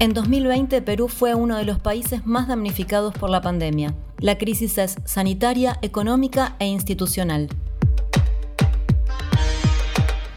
[0.00, 3.94] En 2020, Perú fue uno de los países más damnificados por la pandemia.
[4.18, 7.50] La crisis es sanitaria, económica e institucional.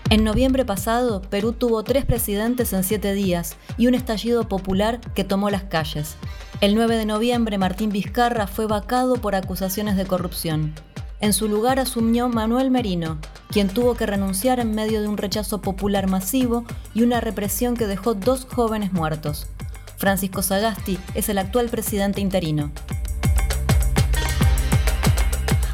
[0.10, 5.24] En noviembre pasado, Perú tuvo tres presidentes en siete días y un estallido popular que
[5.24, 6.18] tomó las calles.
[6.60, 10.74] El 9 de noviembre, Martín Vizcarra fue vacado por acusaciones de corrupción.
[11.22, 13.18] En su lugar asumió Manuel Merino,
[13.50, 17.88] quien tuvo que renunciar en medio de un rechazo popular masivo y una represión que
[17.88, 19.48] dejó dos jóvenes muertos.
[20.04, 22.74] Francisco Sagasti es el actual presidente interino.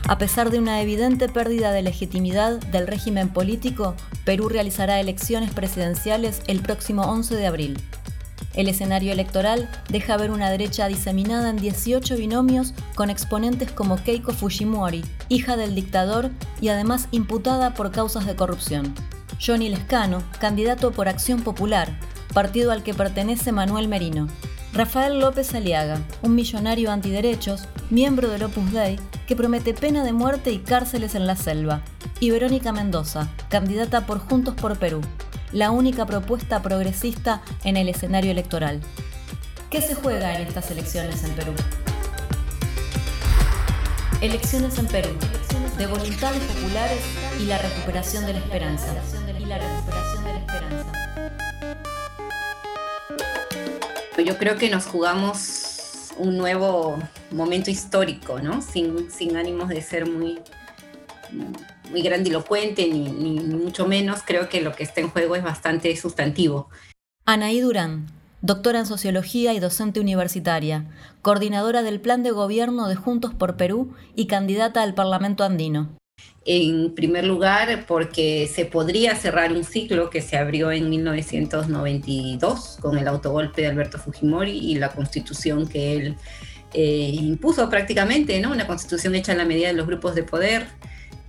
[0.08, 6.44] A pesar de una evidente pérdida de legitimidad del régimen político, Perú realizará elecciones presidenciales
[6.46, 7.80] el próximo 11 de abril.
[8.54, 14.34] El escenario electoral deja ver una derecha diseminada en 18 binomios con exponentes como Keiko
[14.34, 16.30] Fujimori, hija del dictador
[16.62, 18.94] y además imputada por causas de corrupción.
[19.44, 21.98] Johnny Lescano, candidato por Acción Popular,
[22.34, 24.28] partido al que pertenece Manuel Merino.
[24.74, 30.52] Rafael López Aliaga, un millonario antiderechos, miembro del Opus Dei, que promete pena de muerte
[30.52, 31.82] y cárceles en la selva.
[32.20, 35.02] Y Verónica Mendoza, candidata por Juntos por Perú,
[35.52, 38.82] la única propuesta progresista en el escenario electoral.
[39.70, 41.54] ¿Qué se juega en estas elecciones en Perú?
[44.22, 45.10] Elecciones en Perú,
[45.78, 47.00] de voluntades populares
[47.40, 48.94] y la recuperación de la esperanza.
[54.20, 56.98] Yo creo que nos jugamos un nuevo
[57.32, 58.62] momento histórico, ¿no?
[58.62, 60.40] Sin, sin ánimos de ser muy,
[61.90, 64.22] muy grandilocuente, ni, ni, mucho menos.
[64.26, 66.70] Creo que lo que está en juego es bastante sustantivo.
[67.26, 68.08] Anaí Durán,
[68.42, 70.86] doctora en Sociología y docente universitaria,
[71.22, 75.90] coordinadora del Plan de Gobierno de Juntos por Perú y candidata al Parlamento andino.
[76.46, 82.98] En primer lugar, porque se podría cerrar un ciclo que se abrió en 1992 con
[82.98, 86.16] el autogolpe de Alberto Fujimori y la constitución que él
[86.74, 88.52] eh, impuso prácticamente, ¿no?
[88.52, 90.68] Una constitución hecha a la medida de los grupos de poder,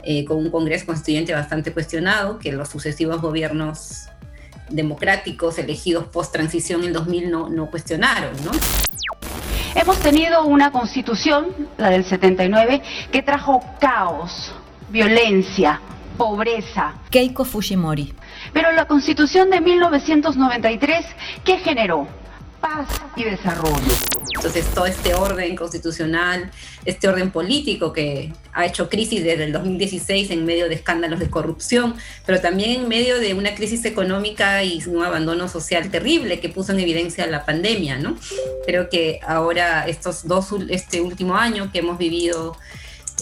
[0.04, 4.06] eh, con un Congreso constituyente bastante cuestionado, que los sucesivos gobiernos
[4.68, 8.52] democráticos elegidos post-transición en 2000 no, no cuestionaron, ¿no?
[9.74, 14.52] Hemos tenido una constitución, la del 79, que trajo caos,
[14.90, 15.80] violencia,
[16.18, 16.94] pobreza.
[17.10, 18.12] Keiko Fujimori.
[18.52, 21.06] Pero la constitución de 1993,
[21.44, 22.08] ¿qué generó?
[22.60, 23.92] Paz y desarrollo.
[24.34, 26.50] Entonces todo este orden constitucional,
[26.84, 31.30] este orden político que ha hecho crisis desde el 2016 en medio de escándalos de
[31.30, 31.94] corrupción,
[32.26, 36.72] pero también en medio de una crisis económica y un abandono social terrible que puso
[36.72, 38.16] en evidencia la pandemia, ¿no?
[38.66, 42.56] Creo que ahora estos dos, este último año que hemos vivido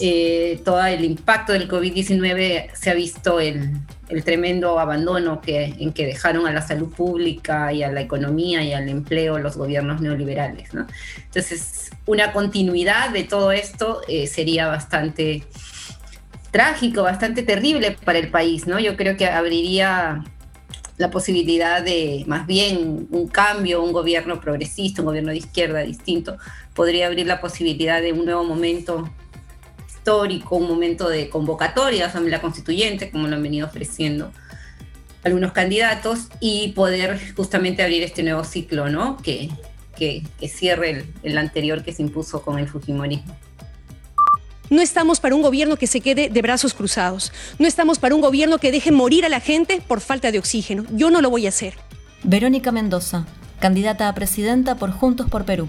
[0.01, 3.71] eh, todo el impacto del COVID-19 se ha visto el,
[4.23, 8.73] tremendo abandono que, en que dejaron a la salud pública y a la economía y
[8.73, 10.69] al empleo los gobiernos neoliberales.
[11.17, 15.43] Entonces, una continuidad de todo esto eh, sería bastante
[16.51, 18.65] trágico, bastante terrible para el país.
[18.65, 18.79] ¿no?
[18.79, 20.23] Yo creo que abriría
[20.97, 26.37] la posibilidad de más bien un cambio, un gobierno progresista, un gobierno de izquierda distinto,
[26.73, 29.09] podría abrir la posibilidad de un nuevo momento
[29.99, 34.31] histórico, un momento de convocatoria Asamblea Constituyente, como lo han venido ofreciendo
[35.23, 39.17] algunos candidatos, y poder justamente abrir este nuevo ciclo, ¿no?
[39.17, 39.49] Que,
[39.95, 43.35] que, cierre el, el anterior que se impuso con el Fujimorismo.
[44.69, 47.33] No estamos para un gobierno que se quede de brazos cruzados.
[47.57, 50.85] No estamos para un gobierno que deje morir a la gente por falta de oxígeno.
[50.91, 51.73] Yo no lo voy a hacer.
[52.23, 53.25] Verónica Mendoza,
[53.59, 55.67] candidata a presidenta por Juntos por Perú.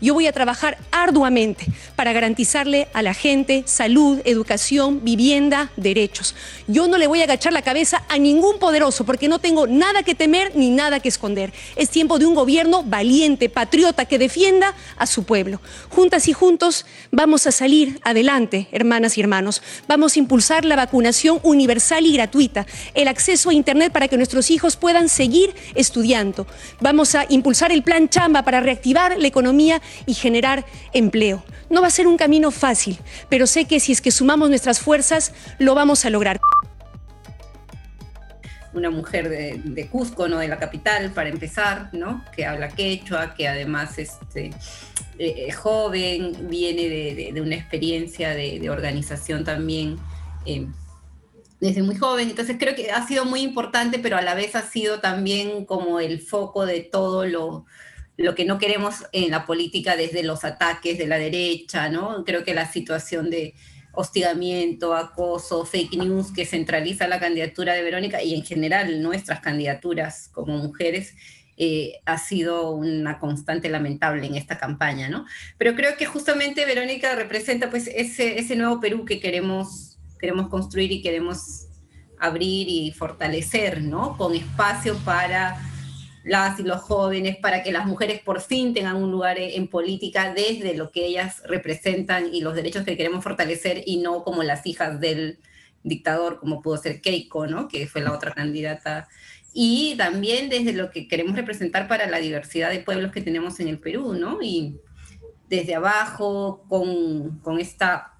[0.00, 1.66] Yo voy a trabajar arduamente
[1.96, 6.34] para garantizarle a la gente salud, educación, vivienda, derechos.
[6.66, 10.02] Yo no le voy a agachar la cabeza a ningún poderoso porque no tengo nada
[10.02, 11.52] que temer ni nada que esconder.
[11.76, 15.60] Es tiempo de un gobierno valiente, patriota, que defienda a su pueblo.
[15.90, 19.62] Juntas y juntos vamos a salir adelante, hermanas y hermanos.
[19.88, 24.50] Vamos a impulsar la vacunación universal y gratuita, el acceso a Internet para que nuestros
[24.50, 26.46] hijos puedan seguir estudiando.
[26.80, 31.44] Vamos a impulsar el plan Chamba para reactivar la economía y generar empleo.
[31.70, 32.98] No va a ser un camino fácil,
[33.28, 36.40] pero sé que si es que sumamos nuestras fuerzas, lo vamos a lograr.
[38.72, 42.24] Una mujer de, Cusco, no de la capital, para empezar, ¿no?
[42.34, 44.50] que habla quechua, que además este,
[45.18, 46.88] eh, joven, viene
[47.32, 49.96] de, una experiencia de, organización también.
[50.44, 50.66] Eh,
[51.60, 54.62] desde muy joven, entonces creo que ha sido muy importante, pero a la vez ha
[54.62, 57.64] sido también como el foco de todo lo,
[58.16, 62.24] lo que no queremos en la política desde los ataques de la derecha, ¿no?
[62.24, 63.54] Creo que la situación de
[63.92, 70.28] hostigamiento, acoso, fake news que centraliza la candidatura de Verónica y en general nuestras candidaturas
[70.32, 71.14] como mujeres
[71.56, 75.24] eh, ha sido una constante lamentable en esta campaña, ¿no?
[75.56, 80.90] Pero creo que justamente Verónica representa pues ese, ese nuevo Perú que queremos, queremos construir
[80.90, 81.68] y queremos
[82.18, 84.16] abrir y fortalecer, ¿no?
[84.16, 85.56] Con espacio para
[86.24, 90.32] las y los jóvenes, para que las mujeres por fin tengan un lugar en política
[90.34, 94.66] desde lo que ellas representan y los derechos que queremos fortalecer y no como las
[94.66, 95.38] hijas del
[95.82, 97.68] dictador, como pudo ser Keiko, ¿no?
[97.68, 99.06] que fue la otra candidata.
[99.52, 103.68] Y también desde lo que queremos representar para la diversidad de pueblos que tenemos en
[103.68, 104.42] el Perú, ¿no?
[104.42, 104.80] Y
[105.48, 108.14] desde abajo, con, con esta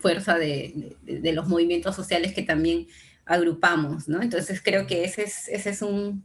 [0.00, 2.88] fuerza de, de, los movimientos sociales que también
[3.24, 4.20] agrupamos, ¿no?
[4.20, 6.24] Entonces creo que ese es, ese es un,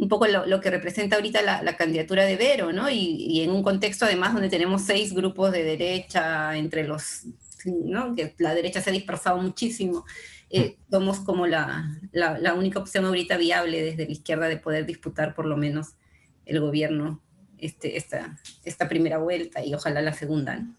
[0.00, 2.88] un poco lo, que representa ahorita la, candidatura de Vero, ¿no?
[2.88, 7.24] Y, en un contexto además donde tenemos seis grupos de derecha entre los,
[7.66, 8.14] ¿no?
[8.14, 10.06] Que la derecha se ha dispersado muchísimo.
[10.48, 15.34] Eh, somos como la, la, única opción ahorita viable desde la izquierda de poder disputar
[15.34, 15.94] por lo menos
[16.46, 17.20] el gobierno
[17.58, 20.56] este, esta, esta primera vuelta y ojalá la segunda.
[20.56, 20.74] ¿no?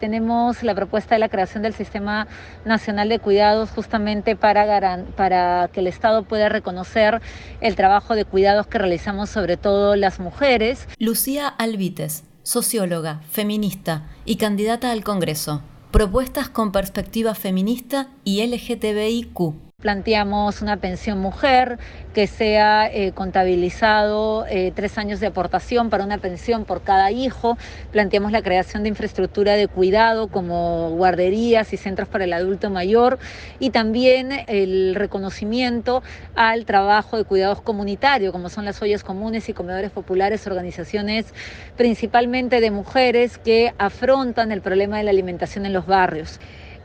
[0.00, 2.26] Tenemos la propuesta de la creación del Sistema
[2.64, 7.20] Nacional de Cuidados justamente para, que el Estado pueda reconocer
[7.60, 10.88] el trabajo de cuidados que realizamos sobre todo las mujeres.
[10.98, 15.62] Lucía Alvites, socióloga, feminista y candidata al Congreso.
[15.92, 19.69] Propuestas con perspectiva feminista y LGTBIQ.
[19.80, 21.78] Planteamos una pensión mujer
[22.12, 27.56] que sea eh, contabilizado eh, tres años de aportación para una pensión por cada hijo.
[27.90, 33.18] Planteamos la creación de infraestructura de cuidado como guarderías y centros para el adulto mayor
[33.58, 36.02] y también el reconocimiento
[36.34, 41.32] al trabajo de cuidados comunitarios como son las ollas comunes y comedores populares, organizaciones
[41.78, 46.38] principalmente de mujeres que afrontan el problema de la alimentación en los barrios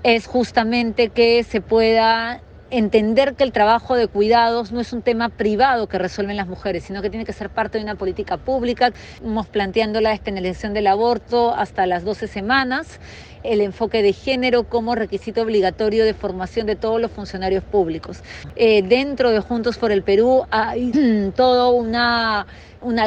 [0.03, 5.29] es justamente que se pueda entender que el trabajo de cuidados no es un tema
[5.29, 8.91] privado que resuelven las mujeres, sino que tiene que ser parte de una política pública.
[9.15, 13.00] Estamos planteando la despenalización del aborto hasta las 12 semanas,
[13.44, 18.21] el enfoque de género como requisito obligatorio de formación de todos los funcionarios públicos.
[18.56, 20.91] Eh, dentro de Juntos por el Perú hay
[21.35, 22.45] toda una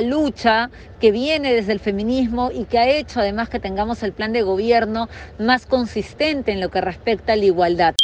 [0.03, 0.71] lucha
[1.01, 4.43] que viene desde el feminismo y que ha hecho además que tengamos el plan de
[4.43, 5.09] gobierno
[5.39, 7.95] más consistente en lo que respecta a la igualdad.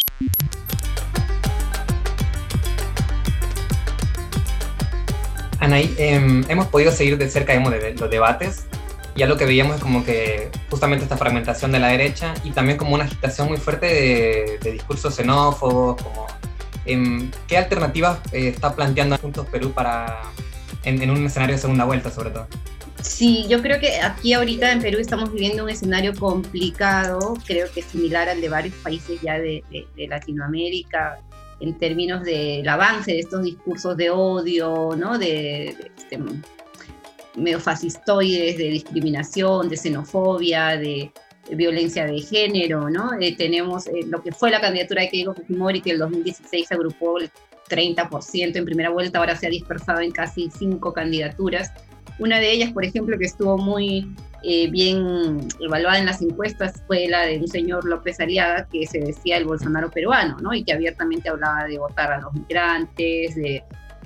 [5.65, 8.67] Anaí, em, hemos podido seguir de cerca los debates.
[9.17, 12.77] Ya lo que veíamos es como que justamente esta fragmentación de la derecha y también
[12.77, 13.87] como una agitación muy fuerte
[14.61, 16.27] de, discursos xenófobos, como
[16.85, 20.23] em, qué alternativas eh, está planteando Juntos Perú para
[20.85, 22.47] en, en, un escenario de segunda vuelta sobre todo.
[23.01, 27.83] Sí, yo creo que aquí ahorita en Perú estamos viviendo un escenario complicado, creo que
[27.83, 31.21] similar al de varios países ya de, de Latinoamérica,
[31.61, 35.19] en términos del avance de estos discursos de odio, ¿no?
[35.19, 36.19] de, este,
[37.37, 41.11] medio fascistoides, de discriminación, de xenofobia, de,
[41.51, 43.11] violencia de género, ¿no?
[43.21, 46.73] Eh, tenemos eh, lo que fue la candidatura de Keiko Fujimori, que en el 2016
[46.73, 47.31] agrupó el
[47.69, 51.71] 30% en primera vuelta, ahora se ha dispersado en casi cinco candidaturas.
[52.19, 57.09] Una de ellas, por ejemplo, que estuvo muy eh, bien evaluada en las encuestas fue
[57.09, 60.53] la de un señor López Aliaga que se decía el Bolsonaro peruano, ¿no?
[60.53, 63.65] Y que abiertamente hablaba de votar a los migrantes, de,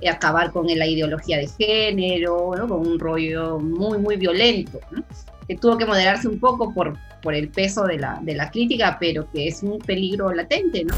[0.09, 2.53] acabar con la ideología de género.
[2.69, 5.03] Con un rollo muy, muy violento, ¿no?
[5.49, 8.97] Que tuvo que moderarse un poco por, por el peso de la, de la crítica,
[9.01, 10.95] pero que es un peligro latente, ¿no?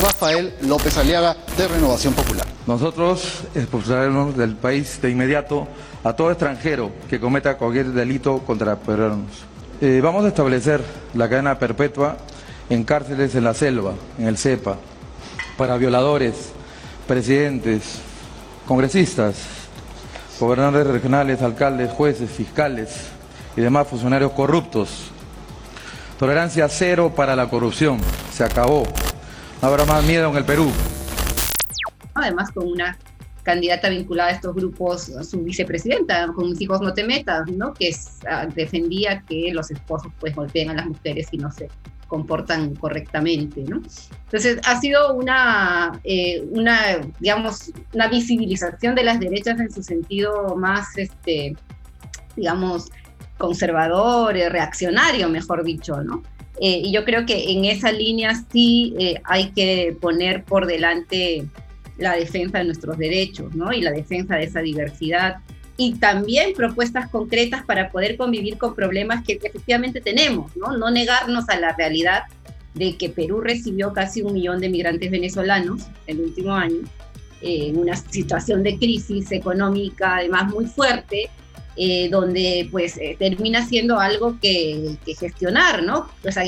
[0.00, 2.47] Rafael López Aliaga, de Renovación Popular.
[2.68, 5.66] Nosotros expulsaremos del país de inmediato
[6.04, 9.46] a todo extranjero que cometa cualquier delito contra peruanos.
[9.80, 10.82] Eh, vamos a establecer
[11.14, 12.18] la cadena perpetua
[12.68, 14.76] en cárceles en la selva, en el CEPA,
[15.56, 16.34] para violadores,
[17.06, 18.00] presidentes,
[18.66, 19.36] congresistas,
[20.38, 22.90] gobernadores regionales, alcaldes, jueces, fiscales
[23.56, 25.10] y demás funcionarios corruptos.
[26.18, 27.98] Tolerancia cero para la corrupción.
[28.30, 28.82] Se acabó.
[29.62, 30.70] No habrá más miedo en el Perú.
[32.20, 32.98] Además, con una
[33.48, 37.72] candidata vinculada a estos grupos, su vicepresidenta, con mis hijos no te metas, ¿no?
[37.72, 37.94] Que
[38.28, 41.70] ah, defendía que los esposos pues golpeen a las mujeres y no se
[42.08, 43.80] comportan correctamente, ¿no?
[44.24, 50.54] Entonces ha sido una, eh, una, digamos, una visibilización de las derechas en su sentido
[50.56, 51.56] más, este,
[52.36, 52.90] digamos,
[53.38, 56.22] conservador, eh, reaccionario, mejor dicho, ¿no?
[56.60, 58.94] Eh, y yo creo que en esa línea sí
[59.24, 61.46] hay que poner por delante
[61.98, 63.72] la defensa de nuestros derechos, ¿no?
[63.72, 65.36] Y la defensa de esa diversidad.
[65.76, 70.76] Y también propuestas concretas para poder convivir con problemas que efectivamente tenemos, ¿no?
[70.76, 72.22] No negarnos a la realidad
[72.74, 76.82] de que Perú recibió casi un millón de migrantes venezolanos el último año
[77.40, 81.30] en una situación de crisis económica además muy fuerte,
[81.76, 86.08] eh, donde pues eh, termina siendo algo que, gestionar, ¿no?
[86.26, 86.42] O sea,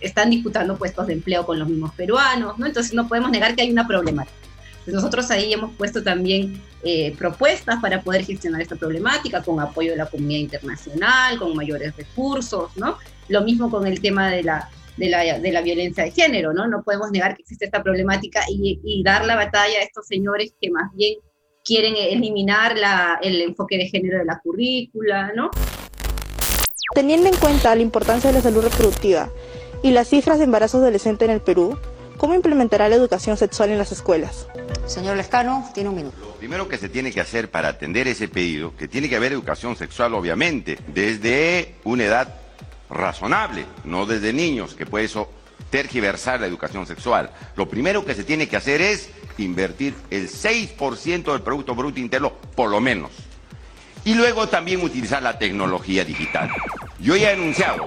[0.00, 2.66] están disputando puestos de empleo con los mismos peruanos, ¿no?
[2.66, 4.41] Entonces no podemos negar que hay una problemática.
[4.86, 9.96] Nosotros ahí hemos puesto también eh, propuestas para poder gestionar esta problemática con apoyo de
[9.96, 12.98] la comunidad internacional, con mayores recursos, ¿no?
[13.28, 16.66] Lo mismo con el tema de la, de la, de la violencia de género, ¿no?
[16.66, 20.70] No podemos negar que existe esta problemática y, dar la batalla a estos señores que
[20.70, 21.18] más bien
[21.64, 22.74] quieren eliminar
[23.22, 25.50] el enfoque de género de la currícula, ¿no?
[26.94, 29.30] Teniendo en cuenta la importancia de la salud reproductiva
[29.82, 31.78] y las cifras de embarazo adolescente en el Perú,
[32.22, 34.46] ¿cómo implementará la educación sexual en las escuelas?
[34.86, 36.16] Señor Lescano, tiene un minuto.
[36.20, 39.32] Lo primero que se tiene que hacer para atender ese pedido, que tiene que haber
[39.32, 42.32] educación sexual, obviamente, desde una edad
[42.88, 45.28] razonable, no desde niños, que puede eso
[45.70, 47.28] tergiversar la educación sexual.
[47.56, 52.34] Lo primero que se tiene que hacer es invertir el 6% del Producto Bruto Interno,
[52.54, 53.10] por lo menos.
[54.04, 56.52] Y luego también utilizar la tecnología digital.
[57.02, 57.84] Yo ya he anunciado,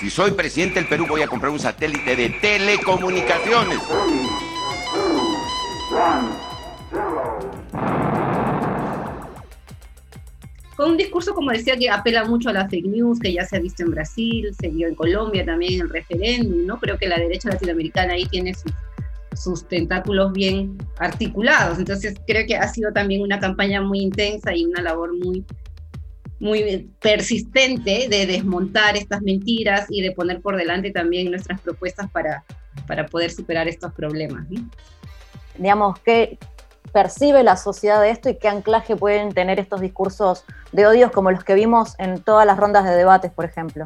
[0.00, 3.78] si soy presidente del Perú voy a comprar un satélite de telecomunicaciones.
[10.76, 13.56] con un discurso, como decía, que apela mucho a la fake news, que ya se
[13.56, 16.78] ha visto en Brasil, se vio en Colombia también el referéndum, ¿no?
[16.78, 18.52] Creo que la derecha latinoamericana ahí tiene
[19.32, 21.78] sus tentáculos bien articulados.
[21.78, 25.44] Entonces creo que ha sido también una campaña muy intensa y una labor muy,
[26.38, 32.44] muy persistente de desmontar estas mentiras y de poner por delante también nuestras propuestas para,
[32.86, 34.46] para poder superar estos problemas.
[35.56, 36.38] Digamos, que
[36.92, 41.30] percibe la sociedad de esto y qué anclaje pueden tener estos discursos de odios como
[41.30, 43.84] los que vimos en todas las rondas de debates, por ejemplo?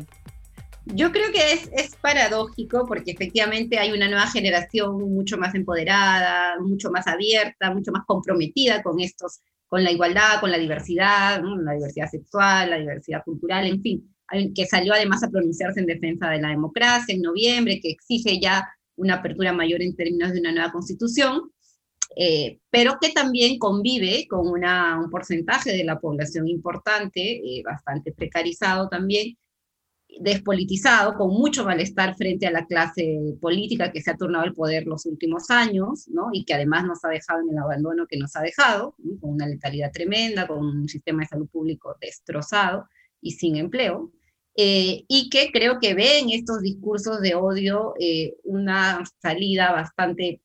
[0.86, 6.58] Yo creo que es, es, paradójico porque efectivamente hay una nueva generación mucho más empoderada,
[6.60, 9.40] mucho más abierta, mucho más comprometida con estos,
[9.70, 14.14] con la igualdad, con la diversidad, la diversidad sexual, la diversidad cultural, en fin,
[14.52, 18.68] que salió además a pronunciarse en defensa de la democracia en noviembre, que exige ya
[18.96, 21.52] una apertura mayor en términos de una nueva constitución.
[22.16, 28.88] Eh, pero que también convive con un porcentaje de la población importante, eh, bastante precarizado
[28.88, 29.36] también,
[30.20, 34.86] despolitizado, con mucho malestar frente a la clase política que se ha turnado el poder
[34.86, 36.28] los últimos años, ¿no?
[36.32, 39.46] y que además nos ha dejado en el abandono que nos ha dejado, con una
[39.46, 42.86] letalidad tremenda, con un sistema de salud público destrozado
[43.20, 44.12] y sin empleo.
[44.56, 47.94] Eh, y que creo que ve en estos discursos de odio
[48.42, 50.42] una salida bastante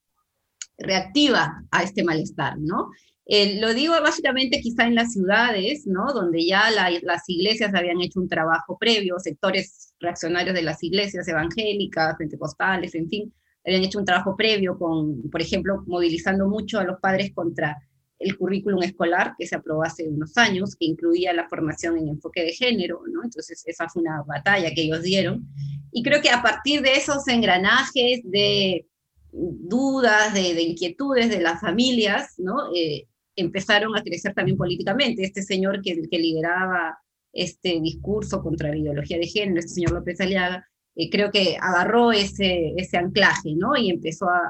[0.78, 2.92] reactiva a este malestar, ¿no?
[3.28, 6.14] Eh, lo digo básicamente quizá en las ciudades, ¿no?
[6.14, 12.16] Donde ya las iglesias habían hecho un trabajo previo, sectores reaccionarios de las iglesias evangélicas,
[12.18, 13.34] pentecostales, en fin,
[13.66, 17.78] habían hecho un trabajo previo con, por ejemplo, movilizando mucho a los padres contra
[18.20, 22.44] el currículum escolar que se aprobó hace unos años, que incluía la formación en enfoque
[22.44, 23.24] de género, ¿no?
[23.24, 25.48] Entonces esa fue una batalla que ellos dieron.
[25.92, 28.88] Y creo que a partir de esos engranajes de
[29.32, 32.74] dudas, de, inquietudes de las familias, ¿no?
[32.74, 35.24] Eh, empezaron a crecer también políticamente.
[35.24, 36.98] Este señor que, lideraba
[37.34, 40.66] este discurso contra la ideología de género, este señor López Aliaga,
[40.96, 43.76] eh, creo que agarró ese, ese anclaje, ¿no?
[43.76, 44.42] Y empezó a,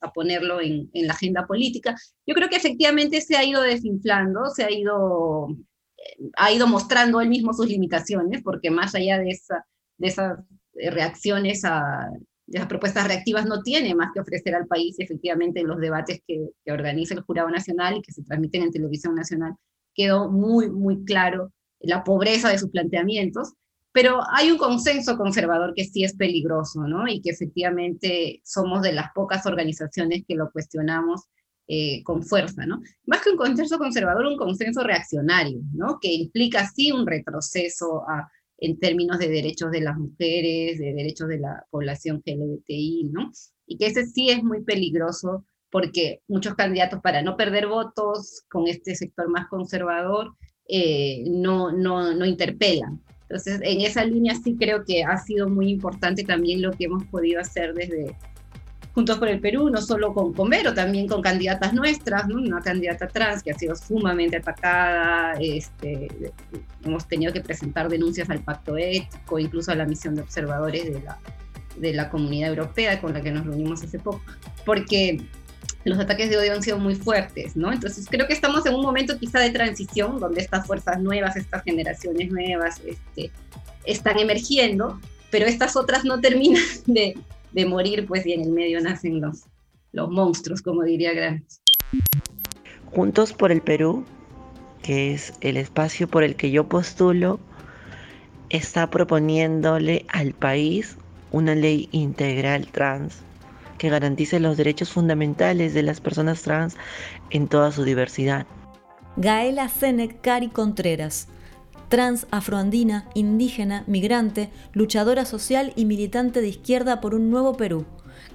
[0.00, 1.94] a, ponerlo en, en, la agenda política.
[2.26, 5.48] Yo creo que efectivamente se ha ido desinflando, se ha ido,
[5.96, 9.64] eh, ha ido mostrando él mismo sus limitaciones, porque más allá de, esa,
[9.98, 10.38] de esas
[10.74, 12.10] reacciones a,
[12.46, 16.50] las propuestas reactivas no tiene más que ofrecer al país, efectivamente, en los debates que,
[16.70, 19.54] organiza el Jurado Nacional y que se transmiten en Televisión Nacional,
[19.94, 23.54] quedó muy, muy claro la pobreza de sus planteamientos,
[23.92, 27.08] pero hay un consenso conservador que sí es peligroso, ¿no?
[27.08, 31.22] Y que efectivamente somos de las pocas organizaciones que lo cuestionamos
[31.68, 32.80] eh, con fuerza, ¿no?
[33.06, 35.98] Más que un consenso conservador, un consenso reaccionario, ¿no?
[36.00, 41.28] Que implica sí un retroceso a, en términos de derechos de las mujeres, de derechos
[41.28, 43.30] de la población LGBTI, ¿no?
[43.66, 48.66] Y que ese sí es muy peligroso porque muchos candidatos para no perder votos con
[48.66, 50.34] este sector más conservador
[50.68, 53.02] eh, no, no, no interpelan.
[53.22, 57.04] Entonces, en esa línea sí creo que ha sido muy importante también lo que hemos
[57.06, 58.16] podido hacer desde,
[58.96, 62.36] Juntos por el Perú, no solo con, con Vero, también con candidatas nuestras, ¿no?
[62.36, 66.08] una candidata trans que ha sido sumamente atacada, este,
[66.82, 71.02] hemos tenido que presentar denuncias al pacto ético, incluso a la misión de observadores de
[71.02, 71.18] la,
[71.76, 74.22] de la comunidad europea con la que nos reunimos hace poco,
[74.64, 75.20] porque
[75.84, 77.70] los ataques de odio han sido muy fuertes, ¿no?
[77.70, 81.62] Entonces creo que estamos en un momento quizá de transición, donde estas fuerzas nuevas, estas
[81.64, 83.30] generaciones nuevas, este,
[83.84, 84.98] están emergiendo,
[85.30, 87.14] pero estas otras no terminan de,
[87.56, 89.46] de morir, pues y en el medio nacen los,
[89.92, 91.58] los monstruos, como diría Gramsci.
[92.92, 94.04] Juntos por el Perú,
[94.82, 97.40] que es el espacio por el que yo postulo,
[98.50, 100.98] está proponiéndole al país
[101.32, 103.22] una ley integral trans
[103.78, 106.76] que garantice los derechos fundamentales de las personas trans
[107.30, 108.46] en toda su diversidad.
[109.16, 111.28] Gaela Senec Cari Contreras,
[111.88, 117.84] trans afroandina, indígena, migrante, luchadora social y militante de izquierda por un nuevo Perú,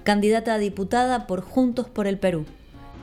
[0.04, 2.44] candidata a diputada por Juntos por el Perú.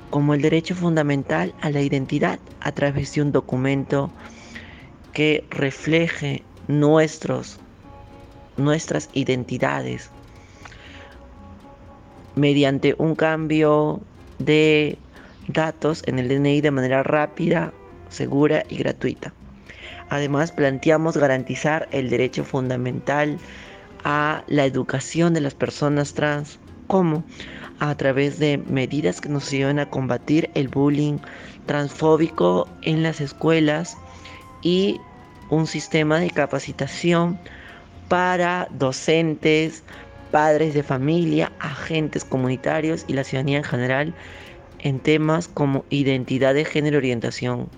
[0.10, 4.10] Como el derecho fundamental a la identidad a través de un documento
[5.14, 7.58] que refleje nuestros,
[8.58, 10.10] nuestras identidades
[12.36, 14.02] mediante un cambio
[14.40, 14.98] de
[15.48, 17.74] datos en el DNI de manera rápida,
[18.10, 19.34] segura y gratuita.
[20.10, 23.38] Además, planteamos garantizar el derecho fundamental
[24.04, 27.24] a la educación de las personas trans, como
[27.80, 31.20] a través de medidas que nos ayuden a combatir el bullying
[31.66, 33.98] transfóbico en las escuelas
[34.62, 35.00] y
[35.50, 37.40] un sistema de capacitación
[38.08, 39.84] para docentes,
[40.32, 44.14] padres de familia, agentes comunitarios y la ciudadanía en general
[44.80, 47.70] en temas como identidad de género, orientación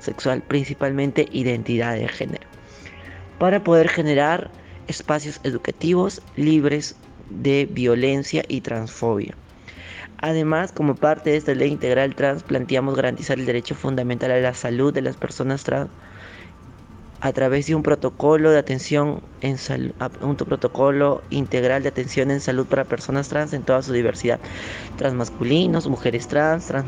[0.00, 2.46] sexual, principalmente identidad de género,
[3.38, 4.50] para poder generar
[4.86, 6.96] espacios educativos libres
[7.30, 9.34] de violencia y transfobia.
[10.20, 14.54] Además, como parte de esta ley integral trans, planteamos garantizar el derecho fundamental a la
[14.54, 15.90] salud de las personas trans
[17.20, 22.40] a través de un protocolo de atención en salud, un protocolo integral de atención en
[22.40, 24.38] salud para personas trans en toda su diversidad,
[24.96, 26.86] transmasculinos, mujeres trans, trans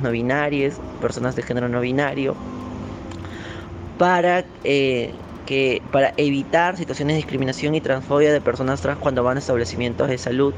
[1.00, 2.36] personas de género no binario,
[4.00, 5.12] para eh,
[5.44, 10.08] que para evitar situaciones de discriminación y transfobia de personas trans cuando van a establecimientos
[10.08, 10.54] de salud.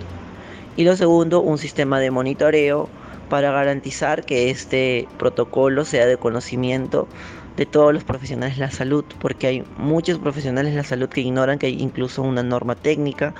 [0.77, 2.89] Y lo segundo, un sistema de monitoreo
[3.29, 7.09] para garantizar que este protocolo sea de conocimiento
[7.57, 11.23] de todos los profesionales de la salud, porque hay muchos profesionales de la salud que
[11.23, 13.35] ignoran que hay incluso una norma técnica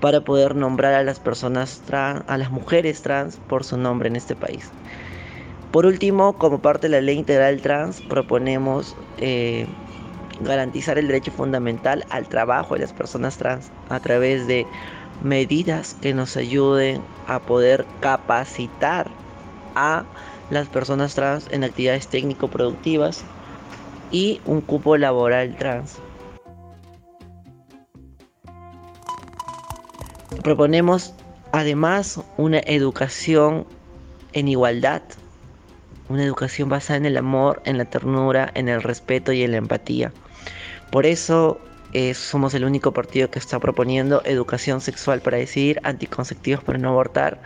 [0.00, 4.16] para poder nombrar a las personas trans, a las mujeres trans por su nombre en
[4.16, 4.70] este país.
[5.72, 9.66] Por último, como parte de la ley integral trans, proponemos eh,
[10.40, 14.66] garantizar el derecho fundamental al trabajo de las personas trans a través de
[15.22, 19.08] medidas que nos ayuden a poder capacitar
[19.74, 20.04] a
[20.50, 23.24] las personas trans en actividades técnico-productivas
[24.10, 25.96] y un cupo laboral trans.
[30.42, 31.14] Proponemos
[31.52, 33.66] además una educación
[34.34, 35.02] en igualdad,
[36.08, 39.58] una educación basada en el amor, en la ternura, en el respeto y en la
[39.58, 40.12] empatía.
[40.90, 41.60] Por eso
[41.92, 46.88] eh, somos el único partido que está proponiendo educación sexual para decidir, anticonceptivos para no
[46.90, 47.40] abortar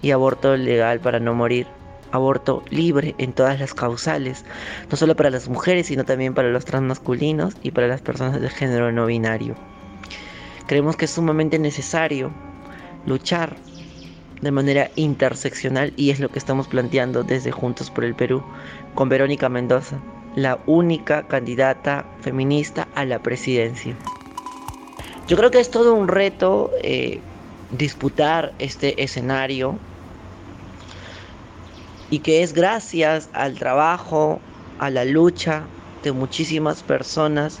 [0.00, 1.66] y aborto legal para no morir.
[2.12, 4.44] Aborto libre en todas las causales,
[4.90, 8.50] no solo para las mujeres, sino también para los transmasculinos y para las personas de
[8.50, 9.54] género no binario.
[10.66, 12.32] Creemos que es sumamente necesario
[13.06, 13.56] luchar
[14.40, 18.42] de manera interseccional y es lo que estamos planteando desde Juntos por el Perú
[18.94, 19.98] con Verónica Mendoza,
[20.36, 23.94] la única candidata feminista a la presidencia.
[25.28, 27.20] Yo creo que es todo un reto eh,
[27.70, 29.78] disputar este escenario
[32.10, 34.40] y que es gracias al trabajo,
[34.78, 35.62] a la lucha
[36.02, 37.60] de muchísimas personas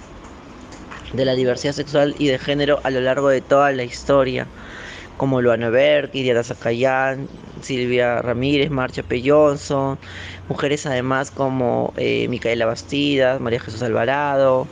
[1.12, 4.46] de la diversidad sexual y de género a lo largo de toda la historia,
[5.20, 7.28] como Luana Berg, Diana Zacayán,
[7.60, 9.22] Silvia Ramírez, Marcha P.
[9.22, 9.98] Johnson,
[10.48, 14.66] mujeres además como eh, Micaela Bastidas, María Jesús Alvarado,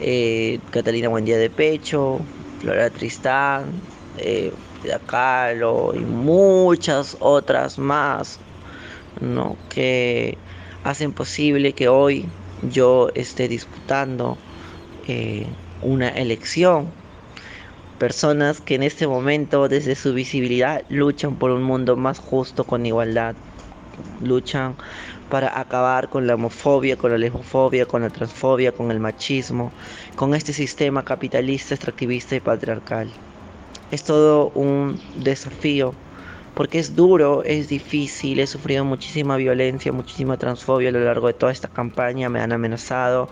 [0.00, 2.18] eh, Catalina Buendía de Pecho,
[2.62, 3.72] Flora Tristán,
[4.16, 4.50] eh,
[5.06, 8.40] Calo y muchas otras más,
[9.20, 9.58] ¿no?
[9.68, 10.38] que
[10.82, 12.24] hacen posible que hoy
[12.72, 14.38] yo esté disputando
[15.08, 15.44] eh,
[15.82, 16.99] una elección.
[18.00, 22.86] Personas que en este momento desde su visibilidad luchan por un mundo más justo con
[22.86, 23.34] igualdad.
[24.22, 24.74] Luchan
[25.28, 29.70] para acabar con la homofobia, con la lesbofobia, con la transfobia, con el machismo,
[30.16, 33.10] con este sistema capitalista, extractivista y patriarcal.
[33.90, 35.92] Es todo un desafío
[36.54, 41.34] porque es duro, es difícil, he sufrido muchísima violencia, muchísima transfobia a lo largo de
[41.34, 43.28] toda esta campaña, me han amenazado,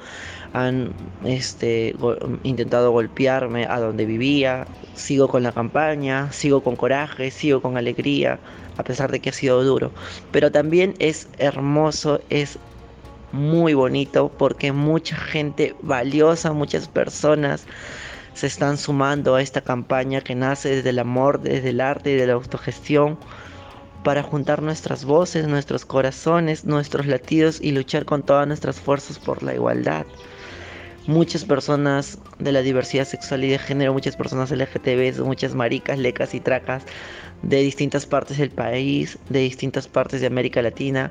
[0.52, 0.92] han
[1.24, 1.94] este,
[2.42, 8.38] intentado golpearme a donde vivía, sigo con la campaña, sigo con coraje, sigo con alegría,
[8.76, 9.90] a pesar de que ha sido duro,
[10.32, 12.58] pero también es hermoso, es
[13.32, 17.66] muy bonito porque mucha gente valiosa, muchas personas
[18.34, 22.14] se están sumando a esta campaña que nace desde el amor, desde el arte y
[22.14, 23.18] de la autogestión
[24.04, 29.42] para juntar nuestras voces, nuestros corazones, nuestros latidos y luchar con todas nuestras fuerzas por
[29.42, 30.06] la igualdad.
[31.08, 36.34] Muchas personas de la diversidad sexual y de género, muchas personas LGTB, muchas maricas, lecas
[36.34, 36.84] y tracas
[37.40, 41.10] de distintas partes del país, de distintas partes de América Latina,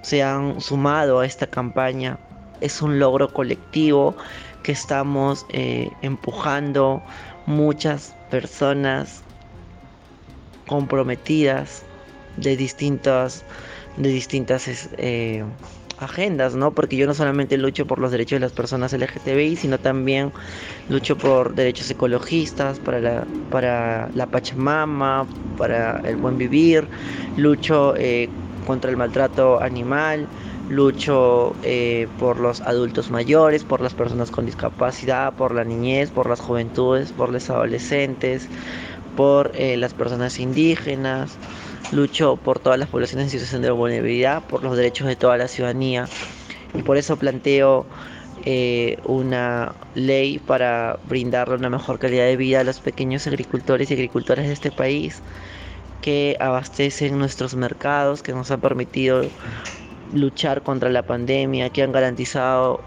[0.00, 2.18] se han sumado a esta campaña.
[2.62, 4.16] Es un logro colectivo
[4.62, 7.02] que estamos eh, empujando
[7.44, 9.22] muchas personas
[10.66, 11.84] comprometidas
[12.38, 13.44] de distintas,
[13.98, 15.44] de distintas eh,
[15.98, 16.72] agendas, ¿no?
[16.72, 20.32] Porque yo no solamente lucho por los derechos de las personas LGTBI, sino también
[20.88, 26.86] lucho por derechos ecologistas, para la, para la Pachamama, para el buen vivir,
[27.36, 28.28] lucho eh,
[28.66, 30.26] contra el maltrato animal,
[30.68, 36.28] lucho eh, por los adultos mayores, por las personas con discapacidad, por la niñez, por
[36.28, 38.48] las juventudes, por los adolescentes,
[39.16, 41.38] por las personas indígenas
[41.92, 45.48] lucho por todas las poblaciones en situación de vulnerabilidad, por los derechos de toda la
[45.48, 46.08] ciudadanía
[46.74, 47.86] y por eso planteo
[48.44, 53.94] eh, una ley para brindarle una mejor calidad de vida a los pequeños agricultores y
[53.94, 55.20] agricultoras de este país
[56.02, 59.22] que abastecen nuestros mercados, que nos han permitido
[60.12, 62.80] luchar contra la pandemia, que han garantizado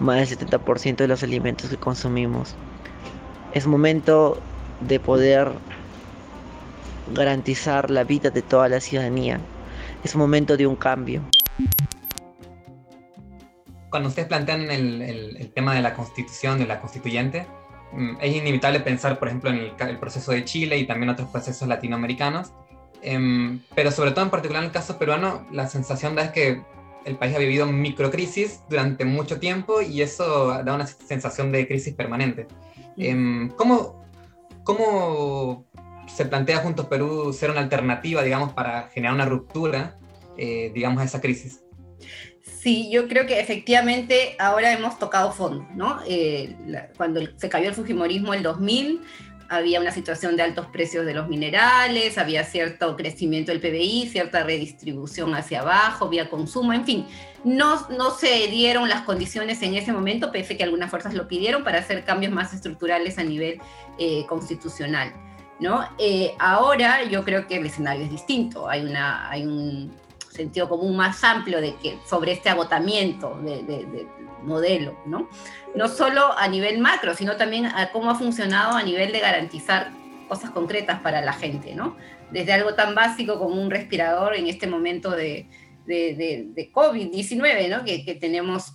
[0.00, 2.54] más del 70% de los alimentos que consumimos.
[3.52, 4.38] Es momento
[4.80, 5.52] de poder
[7.10, 9.40] garantizar la vida de toda la ciudadanía.
[10.04, 11.22] Es momento de un cambio.
[13.90, 17.46] Cuando ustedes plantean el, tema de la constitución, de la constituyente,
[17.92, 21.68] mm, es inevitable pensar, por ejemplo, en el, proceso de Chile y también otros procesos
[21.68, 22.52] latinoamericanos,
[23.02, 26.62] em, pero sobre todo en particular en el caso peruano, la sensación da es que
[27.04, 31.94] el país ha vivido microcrisis durante mucho tiempo y eso da una sensación de crisis
[31.94, 32.46] permanente.
[32.96, 34.04] Em, ¿Cómo,
[34.64, 35.66] cómo
[36.06, 39.98] se plantea Juntos Perú ser una alternativa, digamos, para generar una ruptura,
[40.36, 41.62] eh, digamos, a esa crisis.
[42.40, 46.00] Sí, yo creo que efectivamente ahora hemos tocado fondo, ¿no?
[46.06, 46.56] Eh,
[46.96, 49.00] cuando se cayó el Fujimorismo el 2000,
[49.48, 54.44] había una situación de altos precios de los minerales, había cierto crecimiento del PBI, cierta
[54.44, 57.06] redistribución hacia abajo, vía consumo, en fin,
[57.44, 61.64] no, no se dieron las condiciones en ese momento, pese que algunas fuerzas lo pidieron,
[61.64, 63.60] para hacer cambios más estructurales a nivel
[63.98, 65.12] eh, constitucional.
[65.98, 68.82] Eh, ahora yo creo que el escenario es distinto, hay
[69.44, 69.92] un
[70.32, 74.06] sentido común más amplio de que, sobre este agotamiento de,
[74.42, 75.28] modelo, ¿no?
[75.76, 79.92] No solo a nivel macro, sino también a cómo ha funcionado a nivel de garantizar
[80.28, 81.96] cosas concretas para la gente, ¿no?
[82.32, 85.46] Desde algo tan básico como un respirador en este momento de,
[85.86, 87.84] COVID-19, ¿no?
[87.84, 88.72] Que, que tenemos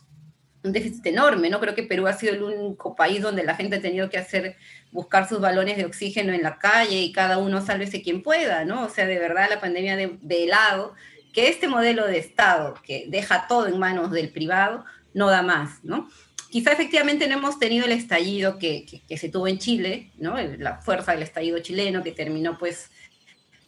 [0.64, 1.60] un déficit enorme, ¿no?
[1.60, 4.58] Creo que Perú ha sido el único país donde la gente ha tenido que hacer,
[4.92, 8.86] buscar sus balones de oxígeno en la calle y cada uno sálvese quien pueda, ¿no?
[8.86, 10.94] O sea, de verdad la pandemia de, de helado,
[11.34, 15.84] que este modelo de Estado que deja todo en manos del privado, no da más,
[15.84, 16.10] ¿no?
[16.50, 20.38] Quizá efectivamente no hemos tenido el estallido que, que, se tuvo en Chile, ¿no?
[20.58, 22.90] La fuerza del estallido chileno que terminó pues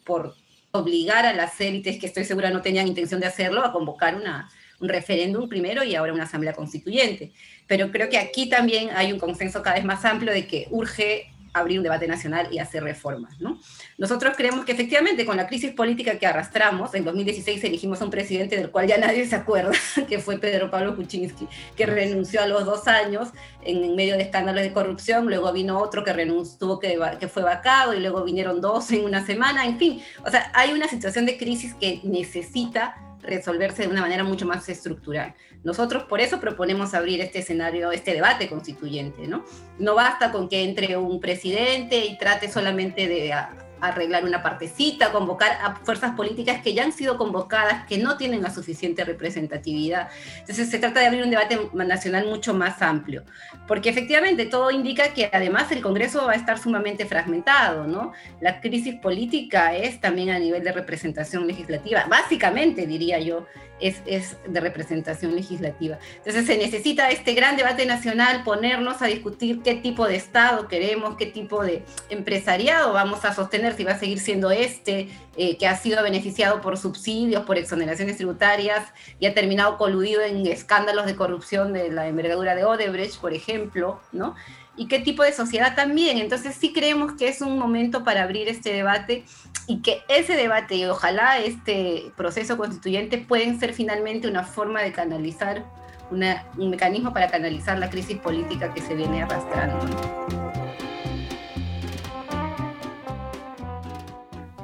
[0.06, 0.36] por
[0.72, 4.50] obligar a las élites que estoy segura no tenían intención de hacerlo a convocar una,
[4.80, 7.32] un referéndum primero y ahora una asamblea constituyente.
[7.68, 11.28] Pero creo que aquí también hay un consenso cada vez más amplio de que urge
[11.54, 13.40] abrir un debate nacional y hacer reformas.
[13.40, 13.60] ¿no?
[13.98, 18.12] Nosotros creemos que efectivamente con la crisis política que arrastramos, en 2016 elegimos a un
[18.12, 19.72] presidente del cual ya nadie se acuerda,
[20.08, 23.30] que fue Pedro Pablo Kuczynski, que renunció a los dos años
[23.64, 27.94] en, medio de escándalos de corrupción, luego vino otro que renunció, que, que fue vacado
[27.94, 31.38] y luego vinieron dos en una semana, en fin, o sea, hay una situación de
[31.38, 35.36] crisis que necesita resolverse de una manera mucho más estructural.
[35.64, 39.44] Nosotros por eso proponemos abrir este escenario, este debate constituyente, ¿no?
[39.78, 43.34] No basta con que entre un presidente y trate solamente de
[43.82, 48.42] arreglar una partecita, convocar a fuerzas políticas que ya han sido convocadas, que no tienen
[48.42, 50.10] la suficiente representatividad.
[50.40, 53.24] Entonces se trata de abrir un debate nacional mucho más amplio,
[53.68, 58.14] porque efectivamente todo indica que además el Congreso va a estar sumamente fragmentado, ¿no?
[58.42, 63.46] La crisis política es también a nivel de representación legislativa, básicamente diría yo,
[63.80, 66.00] es, de representación legislativa.
[66.18, 71.16] Entonces se necesita este gran debate nacional, ponernos a discutir qué tipo de Estado queremos,
[71.16, 75.68] qué tipo de empresariado vamos a sostener, si va a seguir siendo este, eh, que
[75.68, 78.88] ha sido beneficiado por subsidios, por exoneraciones tributarias
[79.20, 84.00] y ha terminado coludido en escándalos de corrupción de la envergadura de Odebrecht, por ejemplo,
[84.12, 84.36] ¿no?
[84.80, 86.18] y qué tipo de sociedad también.
[86.18, 89.26] Entonces sí creemos que es un momento para abrir este debate
[89.68, 94.94] y que ese debate y ojalá este proceso constituyente pueden ser finalmente una forma de
[94.94, 95.66] canalizar,
[96.10, 100.49] un mecanismo para canalizar la crisis política que se viene arrastrando.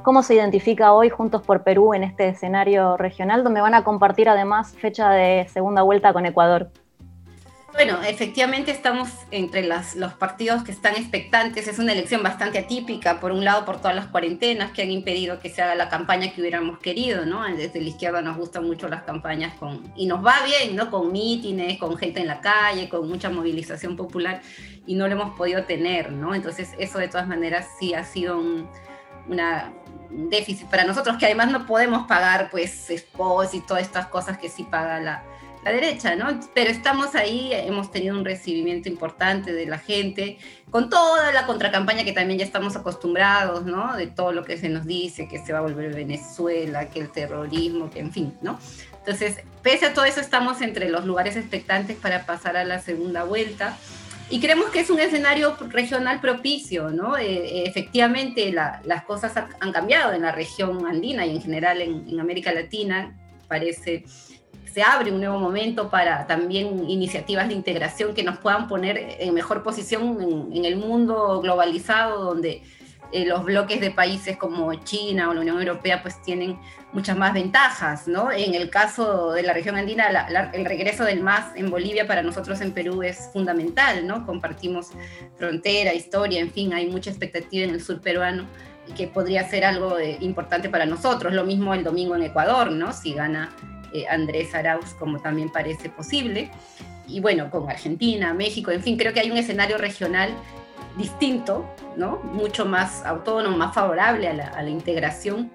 [0.05, 4.29] Cómo se identifica hoy Juntos por Perú en este escenario regional, donde van a compartir
[4.29, 6.69] además fecha de segunda vuelta con Ecuador.
[7.73, 11.67] Bueno, efectivamente estamos entre los partidos que están expectantes.
[11.67, 15.39] Es una elección bastante atípica, por un lado por todas las cuarentenas que han impedido
[15.39, 17.43] que se haga la campaña que hubiéramos querido, ¿no?
[17.43, 20.89] Desde la izquierda nos gustan mucho las campañas con, y nos va bien, ¿no?
[20.89, 24.41] Con mítines, con gente en la calle, con mucha movilización popular
[24.85, 26.33] y no lo hemos podido tener, ¿no?
[26.35, 28.69] Entonces eso de todas maneras sí ha sido un,
[29.27, 29.73] una,
[30.09, 34.49] déficit para nosotros, que además no podemos pagar pues spots y todas estas cosas que
[34.49, 35.23] sí paga la
[35.65, 36.39] la derecha, ¿no?
[36.53, 40.37] Pero estamos ahí, hemos tenido un recibimiento importante de la gente,
[40.69, 43.97] con toda la contracampaña que también ya estamos acostumbrados, ¿no?
[43.97, 47.11] De todo lo que se nos dice, que se va a volver Venezuela, que el
[47.11, 48.59] terrorismo, que en fin, ¿no?
[48.99, 53.23] Entonces, pese a todo eso, estamos entre los lugares expectantes para pasar a la segunda
[53.23, 53.75] vuelta.
[54.29, 57.15] Y creemos que es un escenario regional propicio, ¿no?
[57.15, 62.19] Eh, eh, efectivamente, las cosas han cambiado en la región andina y en general en,
[62.19, 63.15] América Latina.
[63.47, 64.03] Parece
[64.73, 69.33] se abre un nuevo momento para también iniciativas de integración que nos puedan poner en
[69.33, 72.61] mejor posición en, el mundo globalizado, donde
[73.11, 76.57] eh, los bloques de países como China o la Unión Europea pues tienen
[76.91, 78.31] muchas más ventajas, ¿no?
[78.31, 80.07] En el caso de la región andina,
[80.53, 84.25] el regreso del MAS en Bolivia para nosotros en Perú es fundamental, ¿no?
[84.25, 84.91] Compartimos
[85.37, 88.45] frontera, historia, en fin, hay mucha expectativa en el sur peruano
[88.95, 91.33] que podría ser algo eh, importante para nosotros.
[91.33, 92.93] Lo mismo el domingo en Ecuador, ¿no?
[92.93, 93.51] Si gana
[93.93, 96.51] eh, Andrés Arauz, como también parece posible.
[97.07, 100.29] Y bueno, con Argentina, México, en fin, creo que hay un escenario regional
[100.97, 102.17] distinto, ¿no?
[102.17, 105.51] Mucho más autónomo, más favorable a la, integración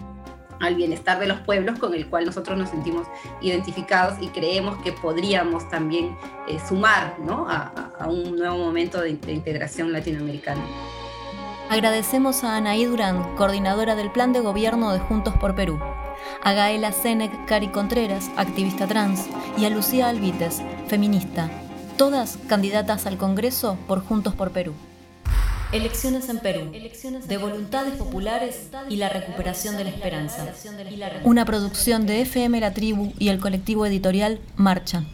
[0.60, 3.06] al bienestar de los pueblos con el cual nosotros nos sentimos
[3.40, 6.14] identificados y creemos que podríamos también
[6.46, 7.46] eh, sumar ¿no?
[7.48, 10.60] a, un nuevo momento de, de integración latinoamericana.
[11.70, 15.78] Agradecemos a Anaí Durán, coordinadora del Plan de Gobierno de Juntos por Perú
[16.42, 19.26] a Gaela Senec Cari Contreras, activista trans,
[19.58, 21.50] y a Lucía Alvites, feminista,
[21.96, 24.74] todas candidatas al Congreso por Juntos por Perú.
[25.72, 30.52] Elecciones en Perú, de voluntades populares y la recuperación de la esperanza.
[31.22, 35.04] Una producción de FM La Tribu y el colectivo editorial Marcha.